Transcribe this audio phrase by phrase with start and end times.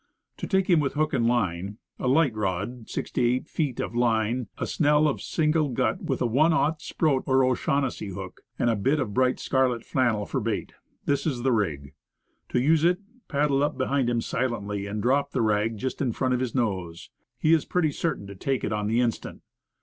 [0.37, 3.93] To take him with hook and line; a light rod, six to eight feet of
[3.93, 8.67] line, a snell of single gut with a i o Sproat or O'Shaughnessy hook, and
[8.71, 10.73] a bit of bright scarlet flannel for bait;
[11.05, 11.93] this is the rig.
[12.49, 16.33] To use it, paddle up behind him silently, and drop the rag just in front
[16.33, 17.11] of his nose.
[17.37, 19.43] He is pretty certain to take it on the instant.